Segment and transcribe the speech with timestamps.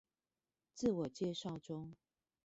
[0.73, 1.93] 自我介紹中